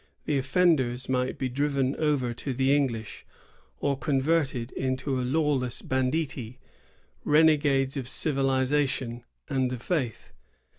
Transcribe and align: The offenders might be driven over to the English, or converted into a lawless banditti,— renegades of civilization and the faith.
The 0.25 0.39
offenders 0.39 1.07
might 1.07 1.37
be 1.37 1.47
driven 1.47 1.95
over 1.97 2.33
to 2.33 2.53
the 2.55 2.75
English, 2.75 3.23
or 3.79 3.95
converted 3.99 4.71
into 4.71 5.21
a 5.21 5.21
lawless 5.21 5.83
banditti,— 5.83 6.57
renegades 7.23 7.95
of 7.97 8.07
civilization 8.07 9.23
and 9.47 9.69
the 9.69 9.77
faith. 9.77 10.31